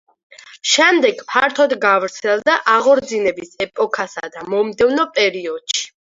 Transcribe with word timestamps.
შემდეგ 0.75 1.19
ფართოდ 1.33 1.75
გავრცელდა 1.83 2.55
აღორძინების 2.75 3.51
ეპოქასა 3.65 4.31
და 4.37 4.47
მომდევნო 4.55 5.05
პერიოდში. 5.19 5.85